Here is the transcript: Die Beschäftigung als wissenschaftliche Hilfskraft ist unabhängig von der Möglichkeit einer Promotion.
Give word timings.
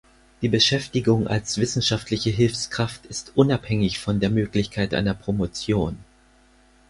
Die 0.41 0.49
Beschäftigung 0.49 1.27
als 1.27 1.59
wissenschaftliche 1.59 2.31
Hilfskraft 2.31 3.05
ist 3.05 3.33
unabhängig 3.35 3.99
von 3.99 4.19
der 4.19 4.31
Möglichkeit 4.31 4.95
einer 4.95 5.13
Promotion. 5.13 5.99